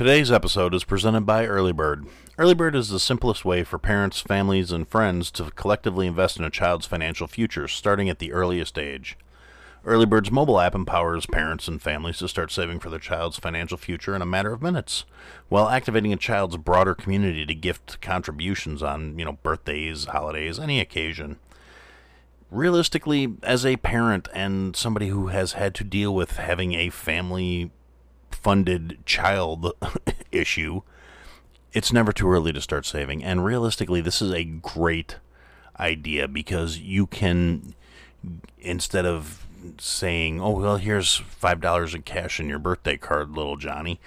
[0.00, 2.06] Today's episode is presented by Early Bird.
[2.38, 6.44] Early Bird is the simplest way for parents, families, and friends to collectively invest in
[6.46, 9.18] a child's financial future starting at the earliest age.
[9.84, 13.76] Early Bird's mobile app empowers parents and families to start saving for their child's financial
[13.76, 15.04] future in a matter of minutes,
[15.50, 20.80] while activating a child's broader community to gift contributions on, you know, birthdays, holidays, any
[20.80, 21.38] occasion.
[22.50, 27.70] Realistically, as a parent and somebody who has had to deal with having a family
[28.42, 29.72] funded child
[30.32, 30.82] issue,
[31.72, 33.22] it's never too early to start saving.
[33.22, 35.16] And realistically, this is a great
[35.78, 37.74] idea because you can,
[38.58, 39.46] instead of
[39.78, 44.00] saying, oh, well, here's $5 in cash in your birthday card, little Johnny,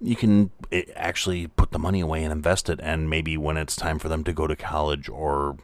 [0.00, 2.78] you can eh, actually put the money away and invest it.
[2.82, 5.56] And maybe when it's time for them to go to college or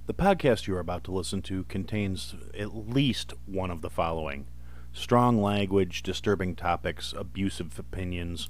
[0.06, 4.48] The podcast you are about to listen to contains at least one of the following
[4.92, 8.48] strong language, disturbing topics, abusive opinions,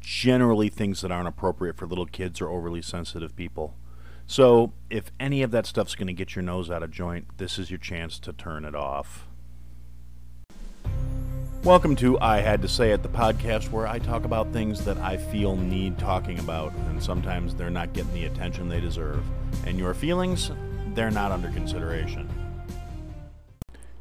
[0.00, 3.76] generally things that aren't appropriate for little kids or overly sensitive people.
[4.26, 7.56] So, if any of that stuff's going to get your nose out of joint, this
[7.56, 9.28] is your chance to turn it off.
[11.64, 14.98] Welcome to I Had to Say It, the podcast where I talk about things that
[14.98, 19.24] I feel need talking about, and sometimes they're not getting the attention they deserve.
[19.64, 20.50] And your feelings,
[20.88, 22.28] they're not under consideration.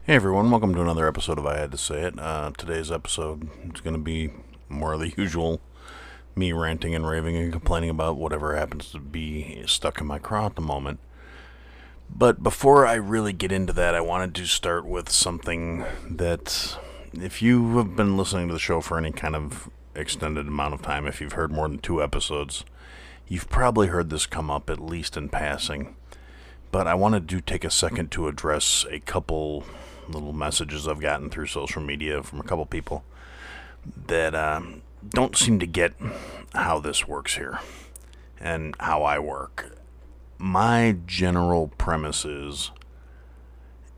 [0.03, 2.19] Hey everyone, welcome to another episode of I Had to Say It.
[2.19, 4.31] Uh, today's episode is going to be
[4.67, 5.61] more of the usual
[6.35, 10.47] me ranting and raving and complaining about whatever happens to be stuck in my craw
[10.47, 10.99] at the moment.
[12.09, 16.77] But before I really get into that, I wanted to start with something that,
[17.21, 20.81] if you have been listening to the show for any kind of extended amount of
[20.81, 22.63] time, if you've heard more than two episodes,
[23.27, 25.95] you've probably heard this come up at least in passing.
[26.71, 29.63] But I wanted to take a second to address a couple
[30.09, 33.03] little messages I've gotten through social media from a couple people
[34.07, 35.93] that um, don't seem to get
[36.53, 37.59] how this works here
[38.39, 39.77] and how I work.
[40.37, 42.71] My general premise is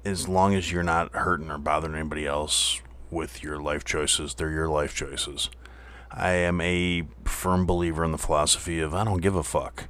[0.04, 4.52] as long as you're not hurting or bothering anybody else with your life choices, they're
[4.52, 5.50] your life choices.
[6.12, 9.90] I am a firm believer in the philosophy of I don't give a fuck.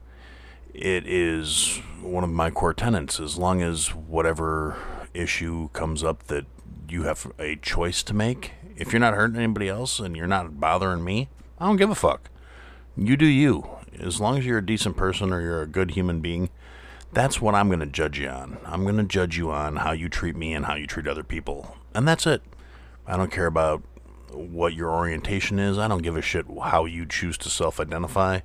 [0.74, 3.20] It is one of my core tenets.
[3.20, 4.78] As long as whatever
[5.14, 6.46] issue comes up that
[6.90, 10.60] you have a choice to make, if you're not hurting anybody else and you're not
[10.60, 12.30] bothering me, I don't give a fuck.
[12.98, 13.70] You do you.
[14.00, 16.50] As long as you're a decent person or you're a good human being,
[17.14, 18.58] that's what I'm going to judge you on.
[18.66, 21.24] I'm going to judge you on how you treat me and how you treat other
[21.24, 21.78] people.
[21.94, 22.42] And that's it.
[23.08, 23.84] I don't care about
[24.32, 25.78] what your orientation is.
[25.78, 28.42] I don't give a shit how you choose to self identify.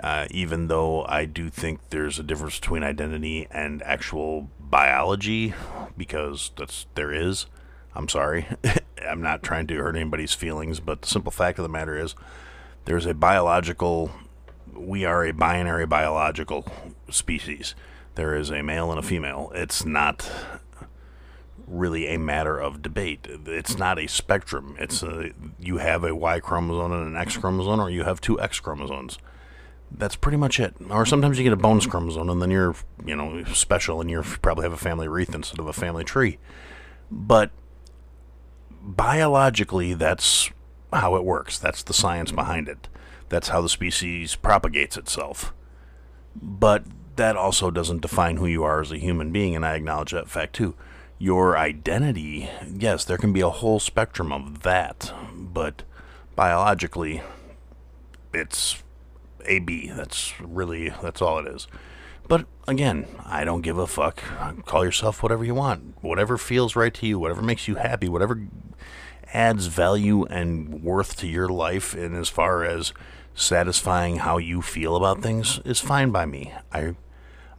[0.00, 5.54] Uh, even though I do think there's a difference between identity and actual biology,
[5.96, 7.46] because that's there is.
[7.94, 8.46] I'm sorry.
[9.08, 12.14] I'm not trying to hurt anybody's feelings, but the simple fact of the matter is
[12.84, 14.10] there's a biological
[14.74, 16.64] we are a binary biological
[17.10, 17.74] species.
[18.14, 19.50] There is a male and a female.
[19.54, 20.30] It's not
[21.68, 23.26] really a matter of debate.
[23.46, 24.76] It's not a spectrum.
[24.78, 28.40] It's a, you have a Y chromosome and an X chromosome, or you have two
[28.40, 29.18] X chromosomes
[29.90, 30.74] that's pretty much it.
[30.90, 32.74] Or sometimes you get a bonus chromosome and then you're,
[33.04, 36.38] you know, special and you probably have a family wreath instead of a family tree.
[37.10, 37.50] But
[38.82, 40.50] biologically, that's
[40.92, 41.58] how it works.
[41.58, 42.88] That's the science behind it.
[43.28, 45.52] That's how the species propagates itself.
[46.34, 46.84] But
[47.16, 50.28] that also doesn't define who you are as a human being, and I acknowledge that
[50.28, 50.74] fact too.
[51.18, 55.82] Your identity, yes, there can be a whole spectrum of that, but
[56.36, 57.22] biologically,
[58.32, 58.82] it's
[59.44, 59.90] AB.
[59.90, 61.66] That's really that's all it is.
[62.28, 64.22] But again, I don't give a fuck.
[64.66, 65.96] Call yourself whatever you want.
[66.02, 68.46] Whatever feels right to you, whatever makes you happy, whatever
[69.32, 72.92] adds value and worth to your life and as far as
[73.34, 76.52] satisfying how you feel about things is fine by me.
[76.72, 76.96] I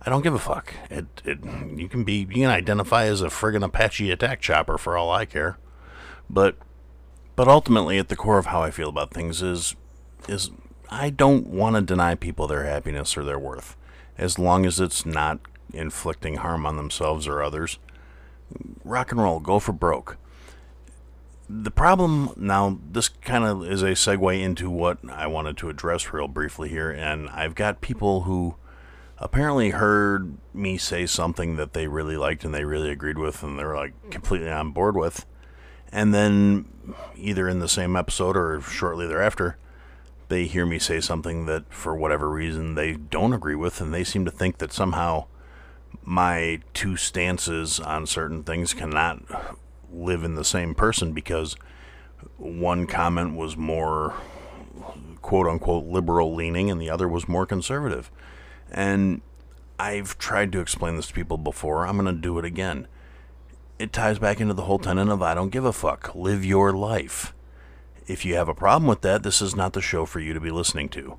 [0.01, 0.73] I don't give a fuck.
[0.89, 1.39] It, it
[1.75, 5.25] you can be you can identify as a friggin' Apache attack chopper for all I
[5.25, 5.57] care.
[6.29, 6.55] But
[7.35, 9.75] but ultimately at the core of how I feel about things is
[10.27, 10.51] is
[10.89, 13.75] I don't want to deny people their happiness or their worth,
[14.17, 15.39] as long as it's not
[15.73, 17.77] inflicting harm on themselves or others.
[18.83, 20.17] Rock and roll, go for broke.
[21.47, 26.13] The problem now, this kind of is a segue into what I wanted to address
[26.13, 28.55] real briefly here, and I've got people who
[29.19, 33.59] apparently heard me say something that they really liked and they really agreed with and
[33.59, 34.09] they're like hmm.
[34.09, 35.25] completely on board with.
[35.91, 36.65] And then
[37.15, 39.57] either in the same episode or shortly thereafter,
[40.27, 44.03] they hear me say something that for whatever reason they don't agree with and they
[44.03, 45.25] seem to think that somehow
[46.03, 48.79] my two stances on certain things hmm.
[48.79, 49.55] cannot
[49.91, 51.55] live in the same person because
[52.37, 54.13] one comment was more
[55.21, 58.11] quote unquote liberal leaning and the other was more conservative.
[58.71, 59.21] And
[59.79, 61.87] I've tried to explain this to people before.
[61.87, 62.87] I'm going to do it again.
[63.77, 66.13] It ties back into the whole tenet of I don't give a fuck.
[66.13, 67.33] Live your life.
[68.07, 70.39] If you have a problem with that, this is not the show for you to
[70.39, 71.17] be listening to.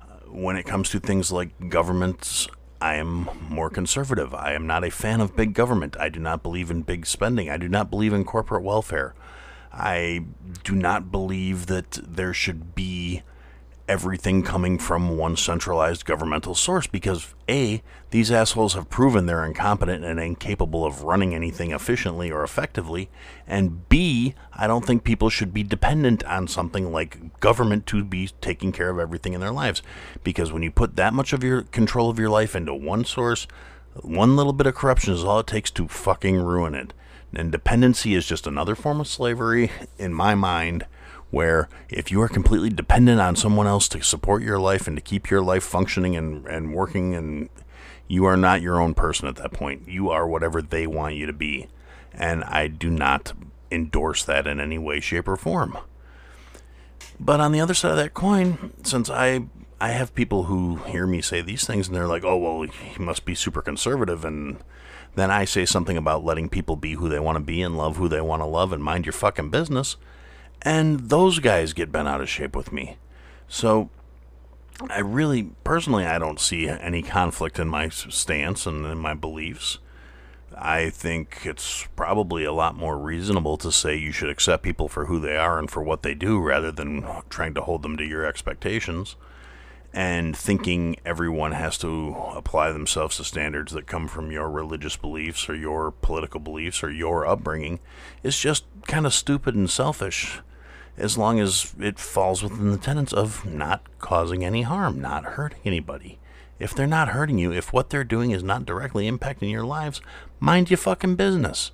[0.00, 2.46] Uh, when it comes to things like governments,
[2.80, 4.34] I am more conservative.
[4.34, 5.96] I am not a fan of big government.
[5.98, 7.48] I do not believe in big spending.
[7.50, 9.14] I do not believe in corporate welfare.
[9.72, 10.24] I
[10.62, 13.22] do not believe that there should be
[13.88, 20.04] everything coming from one centralized governmental source because A, these assholes have proven they're incompetent
[20.04, 23.08] and incapable of running anything efficiently or effectively,
[23.46, 28.30] and B, I don't think people should be dependent on something like government to be
[28.40, 29.82] taking care of everything in their lives
[30.24, 33.46] because when you put that much of your control of your life into one source,
[34.02, 36.92] one little bit of corruption is all it takes to fucking ruin it.
[37.34, 40.86] And dependency is just another form of slavery in my mind
[41.30, 45.02] where if you are completely dependent on someone else to support your life and to
[45.02, 47.48] keep your life functioning and, and working and
[48.08, 49.88] you are not your own person at that point.
[49.88, 51.68] You are whatever they want you to be.
[52.12, 53.32] And I do not
[53.70, 55.76] endorse that in any way, shape, or form.
[57.18, 59.46] But on the other side of that coin, since I
[59.78, 63.02] I have people who hear me say these things and they're like, "Oh, well, he
[63.02, 64.58] must be super conservative," and
[65.14, 67.96] then I say something about letting people be who they want to be and love
[67.96, 69.96] who they want to love and mind your fucking business.
[70.62, 72.96] And those guys get bent out of shape with me.
[73.48, 73.90] So
[74.90, 79.78] I really, personally, I don't see any conflict in my stance and in my beliefs.
[80.56, 85.06] I think it's probably a lot more reasonable to say you should accept people for
[85.06, 88.04] who they are and for what they do rather than trying to hold them to
[88.04, 89.16] your expectations
[89.92, 95.48] and thinking everyone has to apply themselves to standards that come from your religious beliefs
[95.48, 97.80] or your political beliefs or your upbringing
[98.22, 100.40] is just kind of stupid and selfish
[100.96, 105.60] as long as it falls within the tenets of not causing any harm, not hurting
[105.64, 106.18] anybody.
[106.58, 110.00] If they're not hurting you, if what they're doing is not directly impacting your lives,
[110.40, 111.70] mind your fucking business.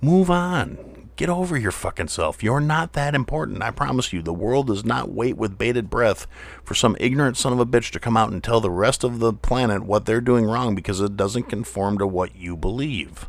[0.00, 1.08] Move on.
[1.16, 2.42] Get over your fucking self.
[2.42, 3.62] You're not that important.
[3.62, 4.20] I promise you.
[4.20, 6.26] The world does not wait with bated breath
[6.62, 9.18] for some ignorant son of a bitch to come out and tell the rest of
[9.18, 13.28] the planet what they're doing wrong because it doesn't conform to what you believe.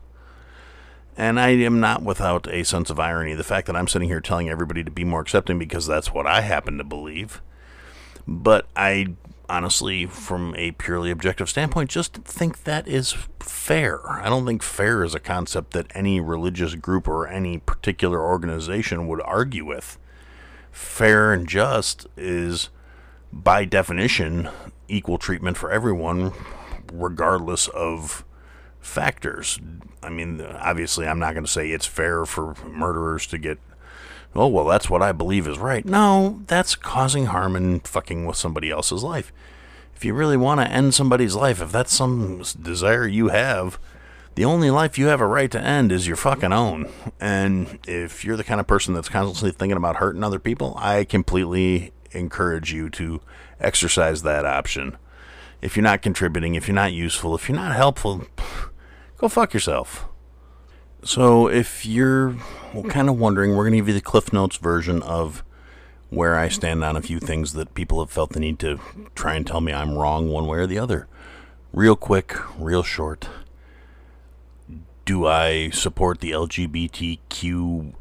[1.18, 3.34] And I am not without a sense of irony.
[3.34, 6.28] The fact that I'm sitting here telling everybody to be more accepting because that's what
[6.28, 7.42] I happen to believe.
[8.28, 9.16] But I
[9.50, 14.08] honestly, from a purely objective standpoint, just think that is fair.
[14.10, 19.08] I don't think fair is a concept that any religious group or any particular organization
[19.08, 19.98] would argue with.
[20.72, 22.70] Fair and just is,
[23.32, 24.50] by definition,
[24.88, 26.34] equal treatment for everyone,
[26.92, 28.24] regardless of
[28.80, 29.60] factors.
[30.02, 33.60] I mean, obviously, I'm not going to say it's fair for murderers to get.
[34.36, 35.84] Oh, well, that's what I believe is right.
[35.84, 39.34] No, that's causing harm and fucking with somebody else's life.
[39.96, 43.80] If you really want to end somebody's life, if that's some desire you have,
[44.36, 46.88] the only life you have a right to end is your fucking own.
[47.20, 51.06] And if you're the kind of person that's constantly thinking about hurting other people, I
[51.06, 53.22] completely encourage you to
[53.60, 54.98] exercise that option.
[55.62, 58.26] If you're not contributing, if you're not useful, if you're not helpful,
[59.18, 60.06] go fuck yourself.
[61.04, 62.36] So, if you're
[62.90, 65.44] kind of wondering, we're going to give you the Cliff Notes version of
[66.10, 68.80] where I stand on a few things that people have felt the need to
[69.14, 71.08] try and tell me I'm wrong one way or the other.
[71.74, 73.28] Real quick, real short.
[75.06, 77.94] Do I support the LGBTQIA,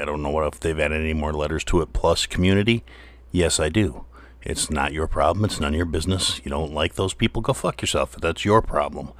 [0.00, 2.84] I don't know what if they've added any more letters to it, plus community?
[3.32, 4.04] Yes, I do.
[4.44, 5.44] It's not your problem.
[5.44, 6.40] It's none of your business.
[6.44, 8.16] You don't like those people, go fuck yourself.
[8.16, 9.12] That's your problem.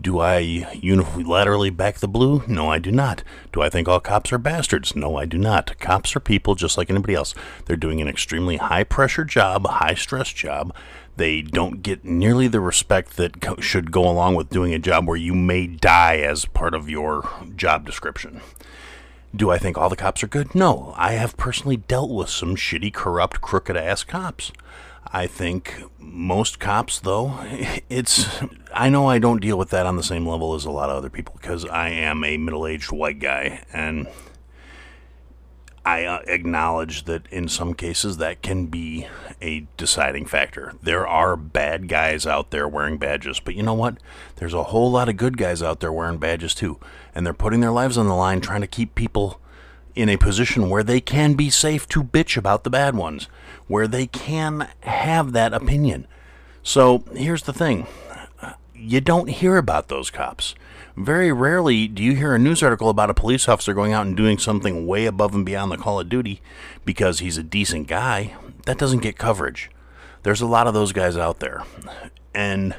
[0.00, 0.42] Do I
[0.74, 2.42] unilaterally back the blue?
[2.48, 3.22] No, I do not.
[3.52, 4.96] Do I think all cops are bastards?
[4.96, 5.78] No, I do not.
[5.78, 7.32] Cops are people just like anybody else.
[7.66, 10.74] They're doing an extremely high pressure job, high stress job.
[11.16, 15.06] They don't get nearly the respect that co- should go along with doing a job
[15.06, 18.40] where you may die as part of your job description.
[19.34, 20.54] Do I think all the cops are good?
[20.54, 20.94] No.
[20.96, 24.52] I have personally dealt with some shitty, corrupt, crooked ass cops.
[25.12, 27.38] I think most cops, though,
[27.88, 28.26] it's.
[28.72, 30.96] I know I don't deal with that on the same level as a lot of
[30.96, 34.08] other people because I am a middle aged white guy and
[35.84, 39.06] I uh, acknowledge that in some cases that can be
[39.42, 40.72] a deciding factor.
[40.82, 43.98] There are bad guys out there wearing badges, but you know what?
[44.36, 46.78] There's a whole lot of good guys out there wearing badges too,
[47.14, 49.40] and they're putting their lives on the line trying to keep people
[49.94, 53.28] in a position where they can be safe to bitch about the bad ones,
[53.66, 56.06] where they can have that opinion.
[56.62, 57.86] So here's the thing
[58.74, 60.54] you don't hear about those cops.
[60.96, 64.16] Very rarely do you hear a news article about a police officer going out and
[64.16, 66.40] doing something way above and beyond the call of duty
[66.84, 68.36] because he's a decent guy.
[68.66, 69.70] That doesn't get coverage.
[70.22, 71.64] There's a lot of those guys out there.
[72.32, 72.76] And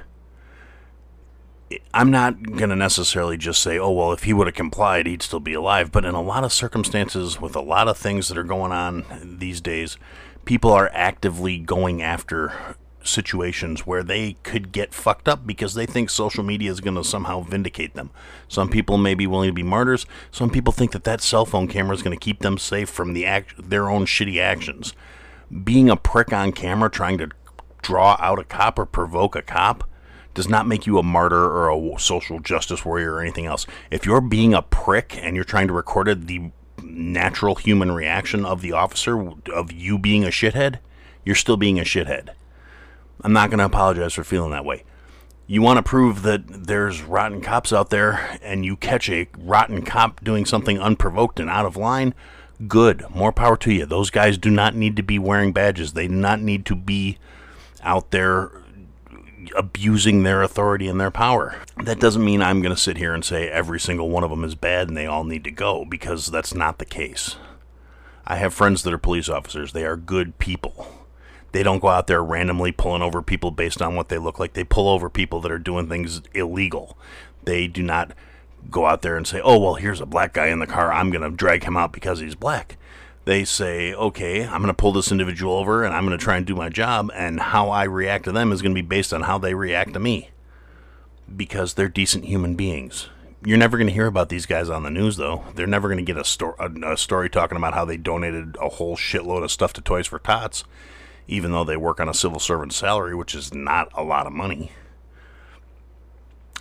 [1.93, 5.21] I'm not going to necessarily just say, oh, well, if he would have complied, he'd
[5.21, 5.91] still be alive.
[5.91, 9.37] But in a lot of circumstances, with a lot of things that are going on
[9.39, 9.97] these days,
[10.45, 12.77] people are actively going after
[13.07, 17.03] situations where they could get fucked up because they think social media is going to
[17.03, 18.09] somehow vindicate them.
[18.47, 20.05] Some people may be willing to be martyrs.
[20.31, 23.13] Some people think that that cell phone camera is going to keep them safe from
[23.13, 24.93] the act- their own shitty actions.
[25.63, 27.29] Being a prick on camera trying to
[27.81, 29.83] draw out a cop or provoke a cop
[30.33, 33.65] does not make you a martyr or a social justice warrior or anything else.
[33.89, 36.51] If you're being a prick and you're trying to record the
[36.83, 40.79] natural human reaction of the officer of you being a shithead,
[41.23, 42.29] you're still being a shithead.
[43.25, 44.83] I'm not going to apologize for feeling that way.
[45.47, 49.81] You want to prove that there's rotten cops out there and you catch a rotten
[49.81, 52.13] cop doing something unprovoked and out of line,
[52.67, 53.03] good.
[53.09, 53.87] More power to you.
[53.87, 55.93] Those guys do not need to be wearing badges.
[55.93, 57.17] They do not need to be
[57.81, 58.51] out there
[59.57, 61.55] abusing their authority and their power.
[61.83, 64.43] That doesn't mean I'm going to sit here and say every single one of them
[64.43, 67.37] is bad and they all need to go because that's not the case.
[68.23, 69.73] I have friends that are police officers.
[69.73, 70.94] They are good people.
[71.55, 74.51] They don't go out there randomly pulling over people based on what they look like.
[74.51, 76.97] They pull over people that are doing things illegal.
[77.45, 78.11] They do not
[78.69, 80.91] go out there and say, oh, well, here's a black guy in the car.
[80.91, 82.75] I'm going to drag him out because he's black.
[83.23, 86.35] They say, okay, I'm going to pull this individual over and I'm going to try
[86.35, 87.09] and do my job.
[87.15, 89.93] And how I react to them is going to be based on how they react
[89.93, 90.31] to me
[91.37, 93.07] because they're decent human beings.
[93.45, 95.45] You're never going to hear about these guys on the news, though.
[95.55, 98.57] They're never going to get a, sto- a, a story talking about how they donated
[98.61, 100.65] a whole shitload of stuff to Toys for Tots
[101.27, 104.33] even though they work on a civil servant salary, which is not a lot of
[104.33, 104.71] money.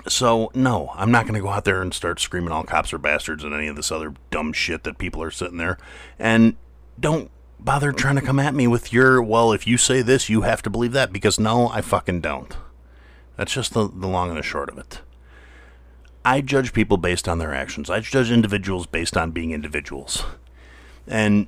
[0.07, 2.99] So, no, I'm not going to go out there and start screaming all cops are
[2.99, 5.79] bastards and any of this other dumb shit that people are sitting there.
[6.19, 6.57] And
[7.01, 10.43] don't bother trying to come at me with your, well, if you say this, you
[10.43, 12.55] have to believe that, because no, I fucking don't.
[13.37, 15.01] That's just the, the long and the short of it.
[16.25, 17.91] I judge people based on their actions.
[17.91, 20.25] I judge individuals based on being individuals.
[21.07, 21.47] And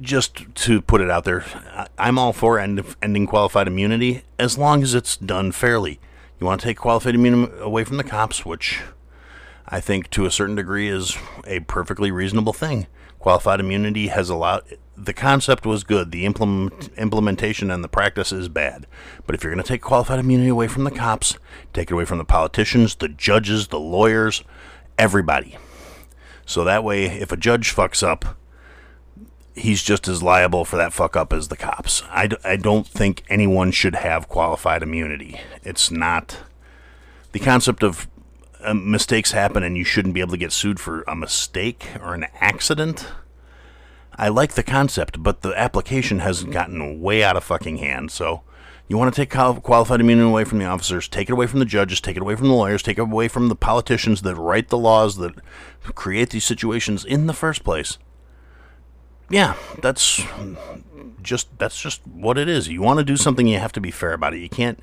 [0.00, 1.44] just to put it out there,
[1.98, 6.00] I'm all for end, ending qualified immunity as long as it's done fairly.
[6.38, 8.80] You want to take qualified immunity away from the cops, which
[9.66, 11.16] I think to a certain degree is
[11.46, 12.86] a perfectly reasonable thing.
[13.18, 14.62] Qualified immunity has allowed
[14.96, 16.10] the concept was good.
[16.10, 18.86] The implement, implementation and the practice is bad.
[19.26, 21.36] But if you're going to take qualified immunity away from the cops,
[21.72, 24.42] take it away from the politicians, the judges, the lawyers,
[24.98, 25.58] everybody.
[26.46, 28.36] So that way, if a judge fucks up,
[29.56, 32.02] he's just as liable for that fuck up as the cops.
[32.10, 35.40] I d- I don't think anyone should have qualified immunity.
[35.64, 36.38] It's not
[37.32, 38.06] the concept of
[38.62, 42.14] uh, mistakes happen and you shouldn't be able to get sued for a mistake or
[42.14, 43.08] an accident.
[44.18, 48.10] I like the concept, but the application has gotten way out of fucking hand.
[48.10, 48.42] So
[48.88, 51.64] you want to take qualified immunity away from the officers, take it away from the
[51.64, 54.68] judges, take it away from the lawyers, take it away from the politicians that write
[54.68, 55.34] the laws that
[55.94, 57.98] create these situations in the first place
[59.28, 60.24] yeah, that's
[61.22, 62.68] just that's just what it is.
[62.68, 64.38] You want to do something, you have to be fair about it.
[64.38, 64.80] You can't.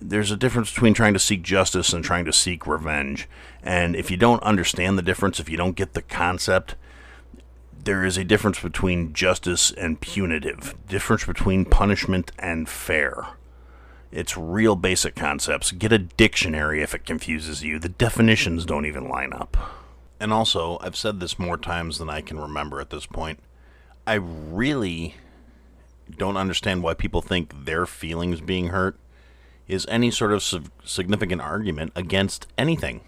[0.00, 3.28] There's a difference between trying to seek justice and trying to seek revenge.
[3.62, 6.76] And if you don't understand the difference, if you don't get the concept,
[7.84, 10.74] there is a difference between justice and punitive.
[10.88, 13.28] Difference between punishment and fair.
[14.10, 15.72] It's real basic concepts.
[15.72, 17.78] Get a dictionary if it confuses you.
[17.78, 19.56] The definitions don't even line up.
[20.20, 23.40] And also, I've said this more times than I can remember at this point
[24.06, 25.14] I really
[26.18, 28.96] don't understand why people think their feelings being hurt
[29.68, 33.02] is any sort of significant argument against anything.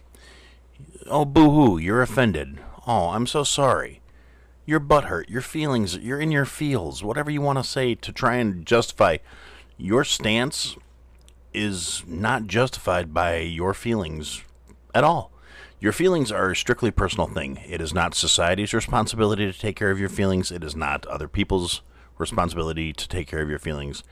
[1.07, 2.59] Oh, boo hoo, you're offended.
[2.87, 4.01] Oh, I'm so sorry.
[4.67, 8.13] Your butt hurt, your feelings, you're in your feels, whatever you want to say to
[8.13, 9.19] try and justify
[9.77, 10.77] your stance
[11.53, 14.43] is not justified by your feelings
[14.95, 15.31] at all.
[15.85, 17.61] Your feelings are a strictly personal thing.
[17.69, 20.51] It is not society's responsibility to take care of your feelings.
[20.51, 21.83] It is not other people's
[22.17, 24.03] responsibility to take care of your feelings.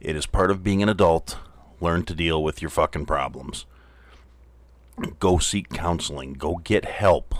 [0.00, 1.38] It is part of being an adult.
[1.80, 3.66] Learn to deal with your fucking problems.
[5.20, 6.32] Go seek counseling.
[6.32, 7.36] Go get help.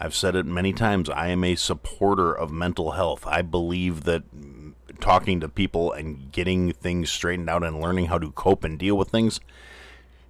[0.00, 1.08] I've said it many times.
[1.08, 3.24] I am a supporter of mental health.
[3.28, 4.24] I believe that
[4.98, 8.98] talking to people and getting things straightened out and learning how to cope and deal
[8.98, 9.38] with things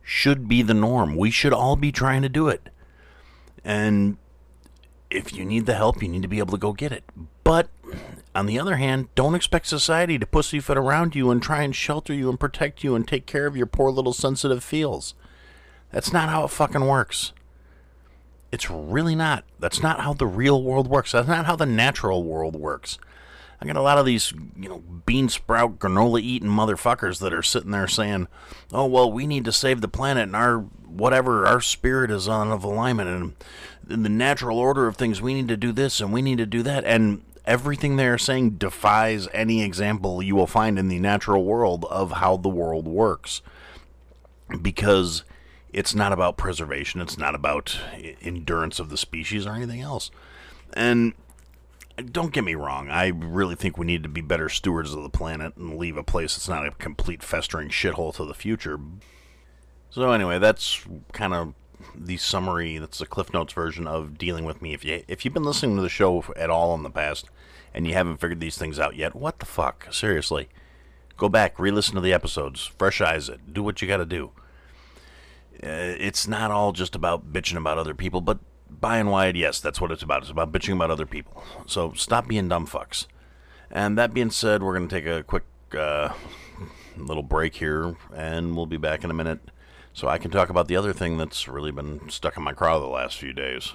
[0.02, 1.16] should be the norm.
[1.16, 2.68] We should all be trying to do it.
[3.64, 4.16] And
[5.10, 7.04] if you need the help, you need to be able to go get it.
[7.44, 7.68] But
[8.34, 12.14] on the other hand, don't expect society to pussyfoot around you and try and shelter
[12.14, 15.14] you and protect you and take care of your poor little sensitive feels.
[15.90, 17.32] That's not how it fucking works.
[18.50, 19.44] It's really not.
[19.58, 21.12] That's not how the real world works.
[21.12, 22.98] That's not how the natural world works.
[23.62, 27.44] I got a lot of these, you know, bean sprout granola eating motherfuckers that are
[27.44, 28.26] sitting there saying,
[28.72, 32.50] "Oh well, we need to save the planet, and our whatever our spirit is on
[32.50, 33.34] of alignment, and
[33.88, 36.46] in the natural order of things, we need to do this and we need to
[36.46, 40.98] do that." And everything they are saying defies any example you will find in the
[40.98, 43.42] natural world of how the world works,
[44.60, 45.22] because
[45.72, 47.78] it's not about preservation, it's not about
[48.22, 50.10] endurance of the species or anything else,
[50.72, 51.12] and
[51.96, 52.88] don't get me wrong.
[52.90, 56.02] I really think we need to be better stewards of the planet and leave a
[56.02, 58.78] place that's not a complete festering shithole to the future.
[59.90, 61.54] So anyway, that's kind of
[61.94, 62.78] the summary.
[62.78, 64.72] That's the Cliff Notes version of dealing with me.
[64.72, 67.28] If you if you've been listening to the show at all in the past
[67.74, 69.88] and you haven't figured these things out yet, what the fuck?
[69.92, 70.48] Seriously,
[71.16, 74.32] go back, re-listen to the episodes, fresh eyes it, do what you got to do.
[75.62, 78.38] Uh, it's not all just about bitching about other people, but
[78.80, 80.22] by and wide, yes, that's what it's about.
[80.22, 81.42] It's about bitching about other people.
[81.66, 83.06] So stop being dumb fucks.
[83.70, 85.44] And that being said, we're going to take a quick
[85.76, 86.10] uh,
[86.96, 89.40] little break here, and we'll be back in a minute
[89.94, 92.78] so I can talk about the other thing that's really been stuck in my craw
[92.78, 93.72] the last few days.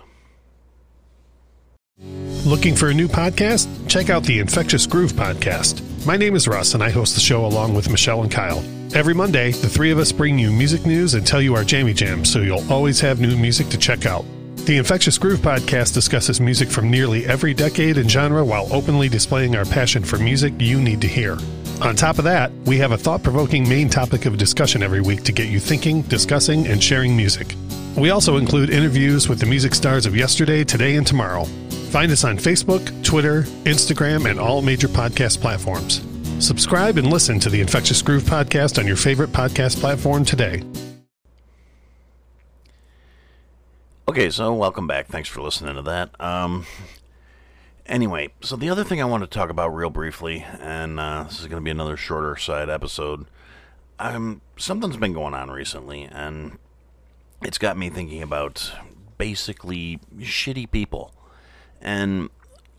[2.45, 3.67] Looking for a new podcast?
[3.89, 5.81] Check out the Infectious Groove podcast.
[6.05, 8.63] My name is Russ, and I host the show along with Michelle and Kyle.
[8.95, 11.93] Every Monday, the three of us bring you music news and tell you our jammy
[11.93, 14.23] jams so you'll always have new music to check out.
[14.65, 19.55] The Infectious Groove podcast discusses music from nearly every decade and genre while openly displaying
[19.55, 21.37] our passion for music you need to hear.
[21.81, 25.23] On top of that, we have a thought provoking main topic of discussion every week
[25.23, 27.55] to get you thinking, discussing, and sharing music.
[27.95, 31.45] We also include interviews with the music stars of yesterday, today, and tomorrow.
[31.91, 36.01] Find us on Facebook, Twitter, Instagram, and all major podcast platforms.
[36.45, 40.61] Subscribe and listen to the Infectious Groove podcast on your favorite podcast platform today.
[44.09, 45.07] Okay, so welcome back.
[45.07, 46.11] Thanks for listening to that.
[46.21, 46.65] Um,
[47.85, 51.41] anyway, so the other thing I want to talk about real briefly, and uh, this
[51.41, 53.25] is going to be another shorter side episode.
[53.99, 56.57] Um, something's been going on recently, and
[57.41, 58.71] it's got me thinking about
[59.17, 61.13] basically shitty people.
[61.81, 62.29] And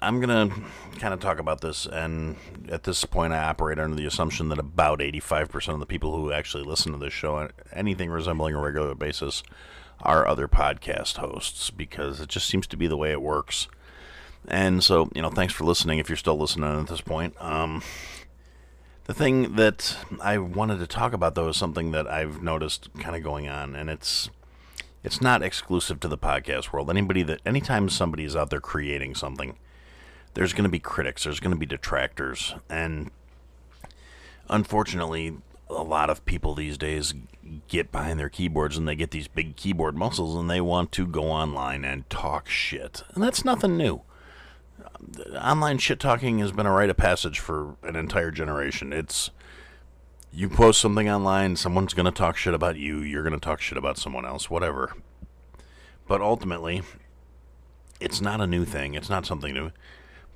[0.00, 2.36] I'm going to kind of talk about this, and
[2.70, 6.32] at this point, I operate under the assumption that about 85% of the people who
[6.32, 9.42] actually listen to this show, on anything resembling a regular basis,
[10.02, 13.68] our other podcast hosts because it just seems to be the way it works.
[14.46, 17.34] And so, you know, thanks for listening if you're still listening at this point.
[17.40, 17.82] Um,
[19.04, 23.16] the thing that I wanted to talk about, though, is something that I've noticed kind
[23.16, 24.30] of going on, and it's
[25.02, 26.90] it's not exclusive to the podcast world.
[26.90, 29.56] Anybody that anytime somebody is out there creating something,
[30.34, 33.10] there's going to be critics, there's going to be detractors, and
[34.50, 35.38] unfortunately,
[35.70, 37.14] a lot of people these days
[37.68, 41.06] get behind their keyboards and they get these big keyboard muscles and they want to
[41.06, 43.02] go online and talk shit.
[43.14, 44.02] And that's nothing new.
[45.40, 48.92] Online shit talking has been a rite of passage for an entire generation.
[48.92, 49.30] It's
[50.32, 53.60] you post something online, someone's going to talk shit about you, you're going to talk
[53.60, 54.94] shit about someone else, whatever.
[56.06, 56.82] But ultimately,
[58.00, 58.94] it's not a new thing.
[58.94, 59.70] It's not something new.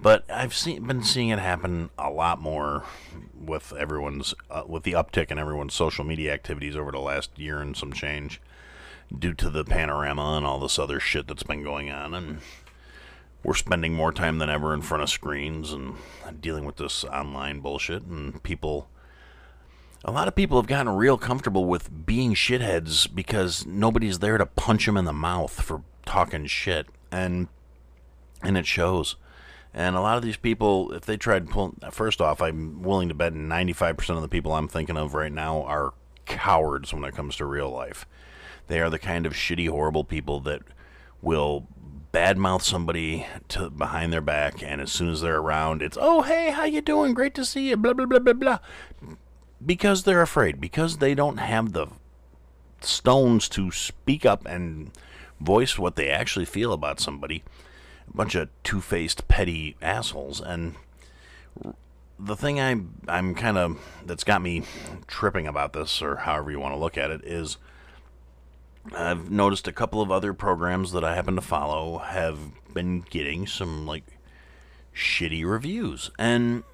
[0.02, 2.82] But I've seen been seeing it happen a lot more
[3.40, 7.60] with everyone's uh, with the uptick in everyone's social media activities over the last year
[7.60, 8.40] and some change
[9.16, 12.14] due to the panorama and all this other shit that's been going on.
[12.14, 12.40] And
[13.44, 15.94] we're spending more time than ever in front of screens and
[16.40, 18.02] dealing with this online bullshit.
[18.02, 18.88] And people
[20.04, 24.46] a lot of people have gotten real comfortable with being shitheads because nobody's there to
[24.46, 26.88] punch them in the mouth for talking shit.
[27.12, 27.46] And
[28.42, 29.14] and it shows
[29.74, 33.14] and a lot of these people, if they tried pulling, first off, I'm willing to
[33.14, 35.94] bet 95% of the people I'm thinking of right now are
[36.26, 38.06] cowards when it comes to real life.
[38.66, 40.62] They are the kind of shitty, horrible people that
[41.20, 41.66] will
[42.12, 46.50] badmouth somebody to behind their back, and as soon as they're around, it's oh hey,
[46.50, 47.14] how you doing?
[47.14, 47.76] Great to see you.
[47.76, 48.58] Blah blah blah blah blah.
[49.64, 51.86] Because they're afraid, because they don't have the
[52.80, 54.90] stones to speak up and
[55.40, 57.42] voice what they actually feel about somebody.
[58.08, 60.40] A bunch of two-faced, petty assholes.
[60.40, 60.74] And
[62.18, 64.64] the thing I I'm kind of that's got me
[65.06, 67.56] tripping about this, or however you want to look at it, is
[68.94, 72.38] I've noticed a couple of other programs that I happen to follow have
[72.72, 74.04] been getting some like
[74.94, 76.64] shitty reviews, and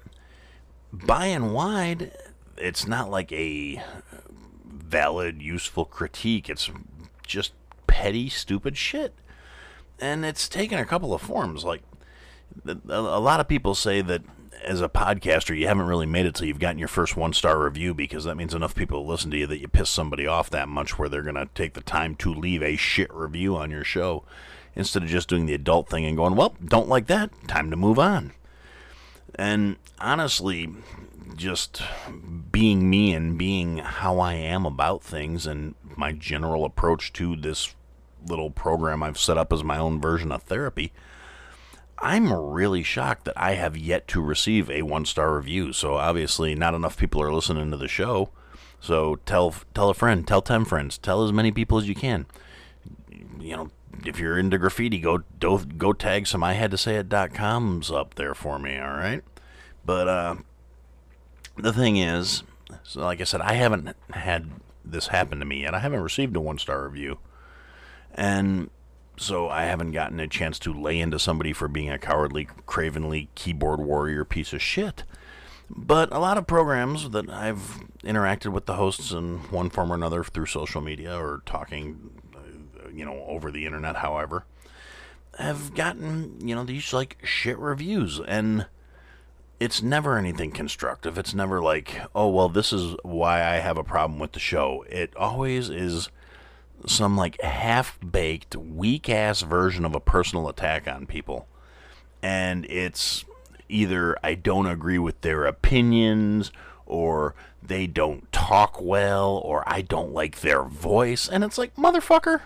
[0.91, 2.11] by and wide,
[2.57, 3.81] it's not like a
[4.65, 6.49] valid, useful critique.
[6.49, 6.69] It's
[7.25, 7.53] just
[7.85, 9.13] petty, stupid shit.
[10.01, 11.63] And it's taken a couple of forms.
[11.63, 11.83] Like,
[12.65, 14.23] a lot of people say that
[14.63, 17.63] as a podcaster, you haven't really made it till you've gotten your first one star
[17.63, 20.67] review because that means enough people listen to you that you piss somebody off that
[20.67, 23.83] much where they're going to take the time to leave a shit review on your
[23.83, 24.23] show
[24.75, 27.75] instead of just doing the adult thing and going, well, don't like that, time to
[27.75, 28.31] move on.
[29.35, 30.69] And honestly,
[31.35, 31.81] just
[32.51, 37.73] being me and being how I am about things and my general approach to this
[38.27, 40.91] little program I've set up as my own version of therapy,
[41.99, 45.73] I'm really shocked that I have yet to receive a one star review.
[45.73, 48.29] So obviously, not enough people are listening to the show.
[48.79, 52.25] So tell tell a friend, tell ten friends, tell as many people as you can.
[53.39, 53.71] You know,
[54.05, 58.15] if you're into graffiti, go go, go tag some I had to say it.coms up
[58.15, 58.77] there for me.
[58.77, 59.23] All right,
[59.85, 60.35] but uh,
[61.57, 62.43] the thing is,
[62.83, 64.49] so like I said, I haven't had
[64.85, 65.73] this happen to me yet.
[65.73, 67.19] I haven't received a one star review.
[68.19, 68.69] And
[69.15, 73.29] so I haven't gotten a chance to lay into somebody for being a cowardly, cravenly
[73.33, 75.05] keyboard warrior piece of shit.
[75.69, 79.95] But a lot of programs that I've interacted with the hosts in one form or
[79.95, 84.43] another through social media or talking, uh, you know, over the internet, however,
[85.37, 88.19] have gotten, you know, these like shit reviews.
[88.19, 88.65] And
[89.61, 91.17] it's never anything constructive.
[91.17, 94.83] It's never like, oh, well, this is why I have a problem with the show.
[94.89, 96.09] It always is
[96.85, 101.47] some like half baked, weak ass version of a personal attack on people.
[102.21, 103.25] And it's
[103.69, 106.51] either I don't agree with their opinions,
[106.85, 111.29] or they don't talk well, or I don't like their voice.
[111.29, 112.41] And it's like, motherfucker,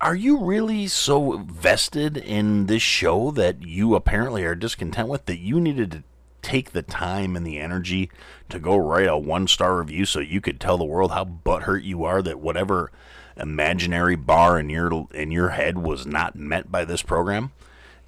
[0.00, 5.38] are you really so vested in this show that you apparently are discontent with that
[5.38, 6.02] you needed to
[6.40, 8.10] take the time and the energy
[8.52, 11.84] to go write a one star review so you could tell the world how butthurt
[11.84, 12.92] you are that whatever
[13.36, 17.52] imaginary bar in your in your head was not met by this program?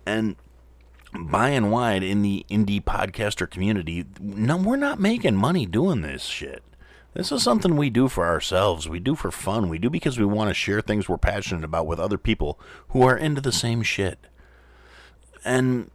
[0.07, 0.37] And
[1.19, 6.25] by and wide in the indie podcaster community, no, we're not making money doing this
[6.25, 6.63] shit.
[7.15, 8.89] This is something we do for ourselves.
[8.89, 9.69] We do for fun.
[9.69, 13.03] We do because we want to share things we're passionate about with other people who
[13.03, 14.19] are into the same shit.
[15.45, 15.91] And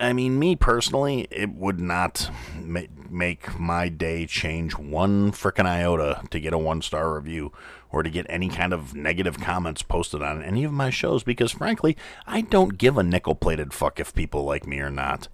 [0.00, 6.22] I mean, me personally, it would not ma- make my day change one frickin' iota
[6.30, 7.52] to get a one star review
[7.90, 11.50] or to get any kind of negative comments posted on any of my shows because,
[11.50, 15.28] frankly, I don't give a nickel plated fuck if people like me or not.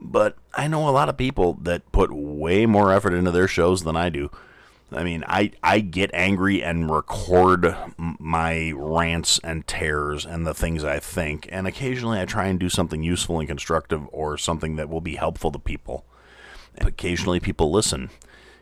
[0.00, 3.82] But I know a lot of people that put way more effort into their shows
[3.82, 4.30] than I do.
[4.90, 10.82] I mean, I, I get angry and record my rants and tears and the things
[10.82, 14.88] I think, and occasionally I try and do something useful and constructive or something that
[14.88, 16.04] will be helpful to people.
[16.74, 18.10] And occasionally people listen.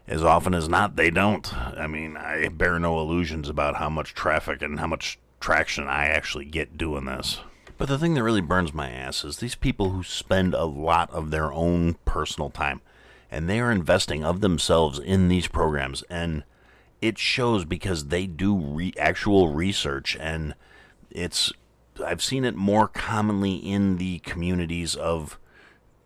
[0.09, 1.53] As often as not, they don't.
[1.57, 6.07] I mean, I bear no illusions about how much traffic and how much traction I
[6.07, 7.41] actually get doing this.
[7.79, 11.11] But the thing that really burns my ass is these people who spend a lot
[11.11, 12.81] of their own personal time
[13.31, 16.45] and they are investing of themselves in these programs and
[17.01, 20.55] it shows because they do re- actual research and
[21.11, 21.53] it's
[22.05, 25.39] I've seen it more commonly in the communities of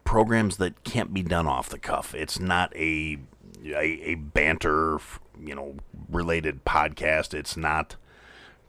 [0.05, 2.15] programs that can't be done off the cuff.
[2.15, 3.19] It's not a
[3.65, 4.99] a, a banter,
[5.41, 5.77] you know,
[6.09, 7.35] related podcast.
[7.35, 7.97] It's not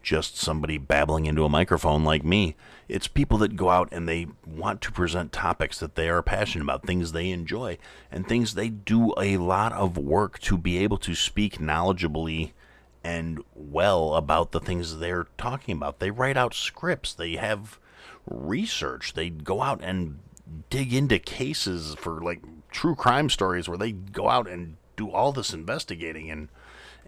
[0.02, 2.56] just somebody babbling into a microphone like me.
[2.92, 6.66] It's people that go out and they want to present topics that they are passionate
[6.66, 7.78] about, things they enjoy,
[8.12, 12.52] and things they do a lot of work to be able to speak knowledgeably
[13.02, 16.00] and well about the things they're talking about.
[16.00, 17.80] They write out scripts, they have
[18.30, 20.20] research, they go out and
[20.70, 25.32] dig into cases for like true crime stories where they go out and do all
[25.32, 26.50] this investigating and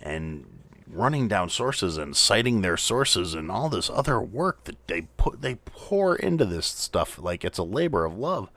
[0.02, 0.46] and
[0.88, 5.41] running down sources and citing their sources and all this other work that they put
[5.41, 8.50] they pour into this stuff like it's a labor of love.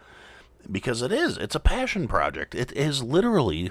[0.71, 2.55] Because it is it's a passion project.
[2.55, 3.71] It is literally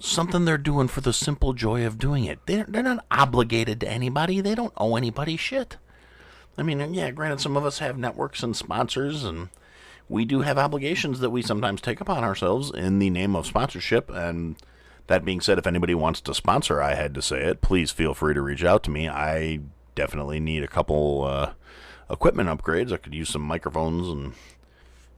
[0.00, 2.40] something they're doing for the simple joy of doing it.
[2.46, 4.40] They're, they're not obligated to anybody.
[4.40, 5.76] They don't owe anybody shit.
[6.56, 9.48] I mean yeah granted some of us have networks and sponsors and
[10.08, 14.10] we do have obligations that we sometimes take upon ourselves in the name of sponsorship
[14.10, 14.56] and
[15.06, 18.14] that being said, if anybody wants to sponsor I Had to Say It, please feel
[18.14, 19.08] free to reach out to me.
[19.08, 19.60] I
[19.94, 21.52] definitely need a couple uh,
[22.10, 22.92] equipment upgrades.
[22.92, 24.34] I could use some microphones and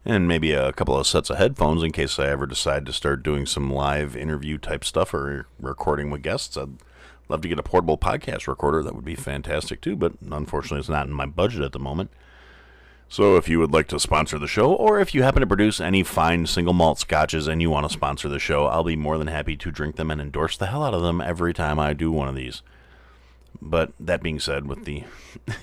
[0.09, 3.25] and maybe a couple of sets of headphones in case I ever decide to start
[3.25, 6.57] doing some live interview type stuff or recording with guests.
[6.57, 6.79] I'd
[7.29, 8.85] love to get a portable podcast recorder.
[8.85, 12.13] That would be fantastic too, but unfortunately, it's not in my budget at the moment.
[13.09, 15.81] So, if you would like to sponsor the show, or if you happen to produce
[15.81, 19.17] any fine single malt scotches and you want to sponsor the show, I'll be more
[19.17, 21.93] than happy to drink them and endorse the hell out of them every time I
[21.93, 22.63] do one of these.
[23.63, 25.05] But that being said, with the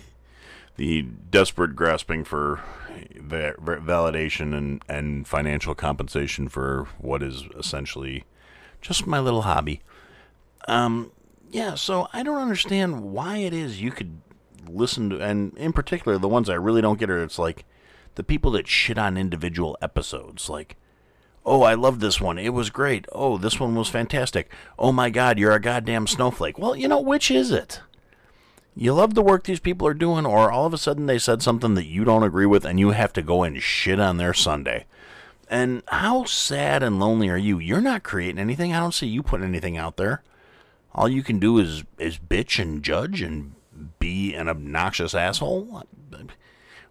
[0.78, 2.62] the desperate grasping for
[3.20, 8.24] va- validation and, and financial compensation for what is essentially
[8.82, 9.82] just my little hobby,
[10.68, 11.12] um,
[11.52, 14.23] yeah, so I don't understand why it is you could
[14.70, 17.66] listen to, and in particular, the ones I really don't get are it's like
[18.16, 20.50] the people that shit on individual episodes.
[20.50, 20.76] Like,
[21.46, 22.38] oh, I love this one.
[22.38, 23.06] It was great.
[23.12, 24.52] Oh, this one was fantastic.
[24.78, 26.58] Oh my God, you're a goddamn snowflake.
[26.58, 27.82] Well, you know, which is it?
[28.76, 31.44] You love the work these people are doing, or all of a sudden they said
[31.44, 34.34] something that you don't agree with and you have to go and shit on their
[34.34, 34.86] Sunday.
[35.48, 37.60] And how sad and lonely are you?
[37.60, 38.74] You're not creating anything.
[38.74, 40.24] I don't see you putting anything out there.
[40.96, 43.54] All you can do is is bitch and judge and
[44.00, 45.84] be an obnoxious asshole.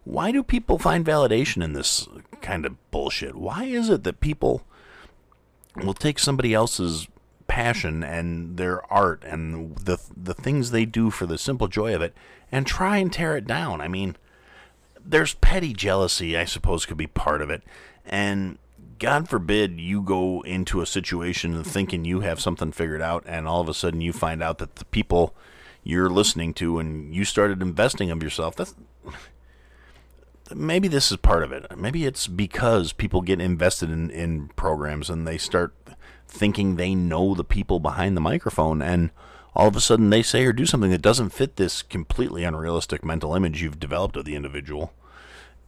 [0.03, 2.07] Why do people find validation in this
[2.41, 3.35] kind of bullshit?
[3.35, 4.63] Why is it that people
[5.77, 7.07] will take somebody else's
[7.47, 12.01] passion and their art and the the things they do for the simple joy of
[12.01, 12.13] it
[12.51, 13.79] and try and tear it down?
[13.79, 14.17] I mean,
[15.03, 17.63] there's petty jealousy, I suppose, could be part of it,
[18.05, 18.57] and
[18.99, 23.61] God forbid you go into a situation thinking you have something figured out, and all
[23.61, 25.33] of a sudden you find out that the people
[25.83, 28.55] you're listening to and you started investing of yourself.
[28.55, 28.75] That's
[30.53, 31.65] maybe this is part of it.
[31.77, 35.73] Maybe it's because people get invested in, in programs and they start
[36.27, 39.11] thinking they know the people behind the microphone, and
[39.55, 43.05] all of a sudden they say or do something that doesn't fit this completely unrealistic
[43.05, 44.93] mental image you've developed of the individual.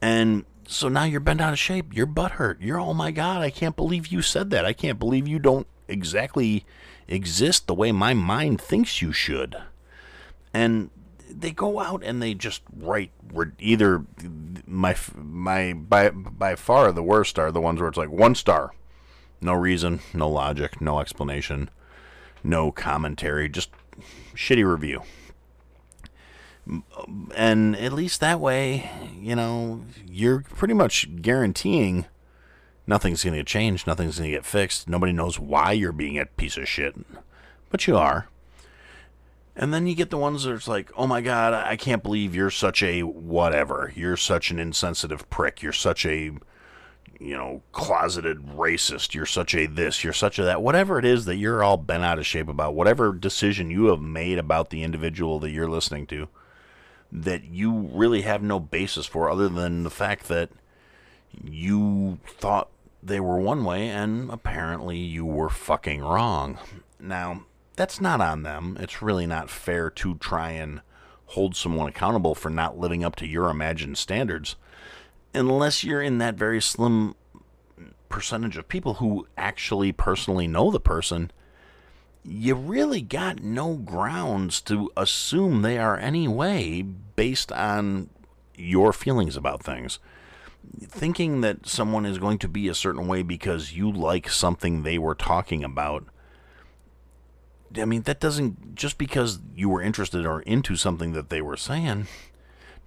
[0.02, 1.94] And so now you're bent out of shape.
[1.96, 2.58] You're butthurt.
[2.60, 4.66] You're, oh my God, I can't believe you said that.
[4.66, 6.66] I can't believe you don't exactly
[7.08, 9.56] exist the way my mind thinks you should.
[10.56, 10.90] And
[11.30, 13.12] they go out and they just write
[13.60, 14.06] either
[14.66, 18.74] my my by by far the worst are the ones where it's like one star
[19.42, 21.70] no reason no logic no explanation
[22.44, 23.70] no commentary just
[24.34, 25.02] shitty review
[27.36, 28.90] and at least that way,
[29.20, 32.06] you know, you're pretty much guaranteeing
[32.88, 34.90] nothing's going to change, nothing's going to get fixed.
[34.90, 36.96] Nobody knows why you're being a piece of shit,
[37.70, 38.28] but you are.
[39.56, 42.36] And then you get the ones that it's like, oh my god, I can't believe
[42.36, 43.94] you're such a whatever.
[43.96, 45.62] You're such an insensitive prick.
[45.62, 46.32] You're such a,
[47.20, 49.14] you know, closeted racist.
[49.14, 50.04] You're such a this.
[50.04, 50.62] You're such a that.
[50.62, 54.02] Whatever it is that you're all bent out of shape about, whatever decision you have
[54.02, 56.28] made about the individual that you're listening to
[57.12, 60.50] that you really have no basis for other than the fact that
[61.44, 62.70] you thought
[63.02, 66.58] they were one way and apparently you were fucking wrong.
[67.00, 68.78] Now, that's not on them.
[68.80, 70.82] It's really not fair to try and
[71.28, 74.56] hold someone accountable for not living up to your imagined standards
[75.34, 77.16] unless you're in that very slim
[78.10, 81.32] percentage of people who actually personally know the person
[82.28, 88.10] you really got no grounds to assume they are anyway based on
[88.56, 90.00] your feelings about things.
[90.82, 94.98] Thinking that someone is going to be a certain way because you like something they
[94.98, 96.06] were talking about.
[97.78, 101.58] I mean, that doesn't, just because you were interested or into something that they were
[101.58, 102.08] saying,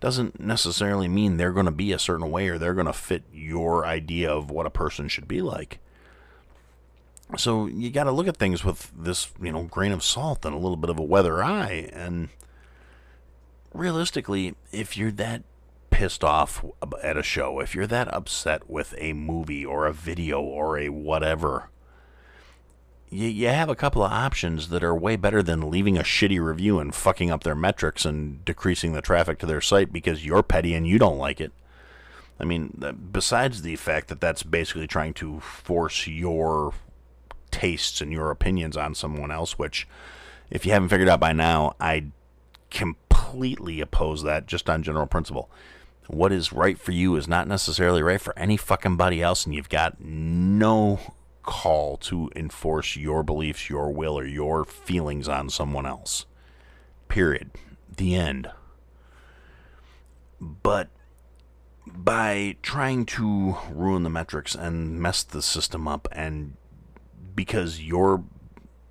[0.00, 3.24] doesn't necessarily mean they're going to be a certain way or they're going to fit
[3.32, 5.80] your idea of what a person should be like.
[7.36, 10.54] So you got to look at things with this, you know, grain of salt and
[10.54, 11.90] a little bit of a weather eye.
[11.92, 12.30] And
[13.74, 15.42] realistically, if you're that
[15.90, 16.64] pissed off
[17.02, 20.88] at a show, if you're that upset with a movie or a video or a
[20.88, 21.68] whatever,
[23.10, 26.42] you, you have a couple of options that are way better than leaving a shitty
[26.42, 30.42] review and fucking up their metrics and decreasing the traffic to their site because you're
[30.42, 31.52] petty and you don't like it.
[32.40, 32.80] I mean,
[33.12, 36.72] besides the fact that that's basically trying to force your
[37.50, 39.88] tastes and your opinions on someone else, which,
[40.50, 42.06] if you haven't figured out by now, I
[42.70, 45.50] completely oppose that just on general principle.
[46.06, 49.54] What is right for you is not necessarily right for any fucking body else, and
[49.54, 51.00] you've got no
[51.48, 56.26] call to enforce your beliefs, your will, or your feelings on someone else.
[57.08, 57.50] Period.
[57.96, 58.50] The end.
[60.38, 60.90] But
[61.87, 66.58] by trying to ruin the metrics and mess the system up and
[67.34, 68.22] because you're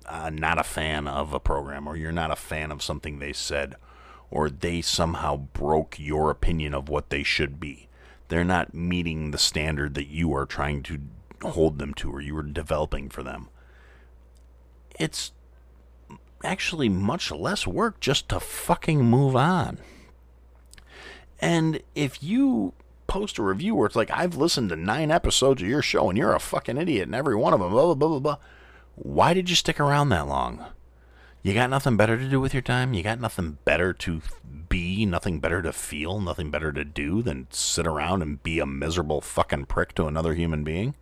[0.06, 3.32] uh, not a fan of a program or you're not a fan of something they
[3.32, 3.76] said
[4.32, 7.88] or they somehow broke your opinion of what they should be.
[8.26, 10.98] They're not meeting the standard that you are trying to
[11.42, 13.48] hold them to or you were developing for them.
[14.98, 15.32] It's
[16.44, 19.78] actually much less work just to fucking move on.
[21.40, 22.72] And if you
[23.06, 26.18] post a review where it's like, I've listened to nine episodes of your show and
[26.18, 28.36] you're a fucking idiot in every one of them, blah, blah, blah, blah, blah,
[28.94, 30.64] why did you stick around that long?
[31.42, 32.92] You got nothing better to do with your time?
[32.92, 34.20] You got nothing better to
[34.68, 38.66] be, nothing better to feel, nothing better to do than sit around and be a
[38.66, 40.94] miserable fucking prick to another human being?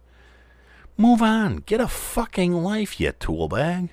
[0.97, 1.59] Move on.
[1.67, 3.91] Get a fucking life, you tool bag.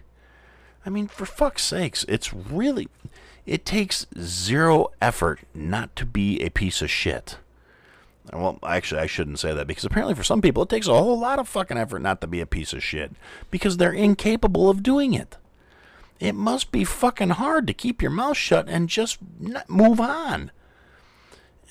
[0.86, 2.88] I mean, for fuck's sakes, it's really.
[3.46, 7.38] It takes zero effort not to be a piece of shit.
[8.32, 11.20] Well, actually, I shouldn't say that because apparently for some people it takes a whole
[11.20, 13.12] lot of fucking effort not to be a piece of shit
[13.52, 15.36] because they're incapable of doing it.
[16.22, 19.18] It must be fucking hard to keep your mouth shut and just
[19.68, 20.52] move on.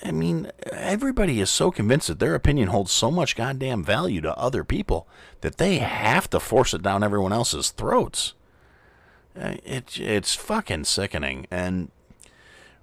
[0.03, 4.37] I mean, everybody is so convinced that their opinion holds so much goddamn value to
[4.37, 5.07] other people
[5.41, 8.33] that they have to force it down everyone else's throats.
[9.39, 11.47] Uh, it, it's fucking sickening.
[11.49, 11.89] And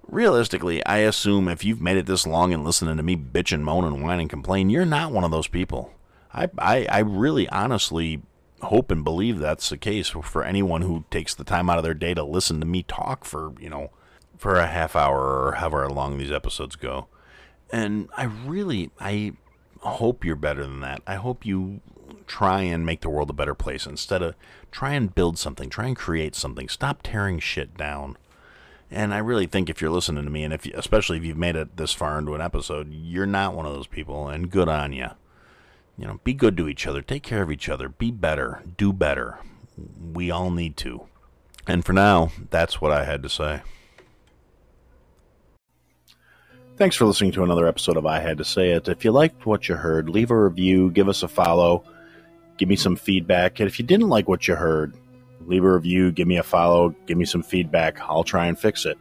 [0.07, 3.63] realistically, I assume if you've made it this long and listening to me bitch and
[3.63, 5.93] moan and whine and complain, you're not one of those people.
[6.33, 8.23] I, I, I really honestly
[8.63, 11.93] hope and believe that's the case for anyone who takes the time out of their
[11.93, 13.91] day to listen to me talk for, you know,
[14.41, 17.05] for a half hour or however long these episodes go.
[17.71, 19.33] And I really, I
[19.81, 21.03] hope you're better than that.
[21.05, 21.79] I hope you
[22.25, 24.33] try and make the world a better place instead of
[24.71, 26.67] try and build something, try and create something.
[26.69, 28.17] Stop tearing shit down.
[28.89, 31.37] And I really think if you're listening to me, and if you, especially if you've
[31.37, 34.67] made it this far into an episode, you're not one of those people, and good
[34.67, 35.09] on you.
[35.99, 38.91] You know, be good to each other, take care of each other, be better, do
[38.91, 39.37] better.
[40.11, 41.05] We all need to.
[41.67, 43.61] And for now, that's what I had to say.
[46.81, 48.87] Thanks for listening to another episode of I Had to Say It.
[48.87, 51.83] If you liked what you heard, leave a review, give us a follow,
[52.57, 53.59] give me some feedback.
[53.59, 54.95] And if you didn't like what you heard,
[55.45, 58.01] leave a review, give me a follow, give me some feedback.
[58.01, 58.97] I'll try and fix it.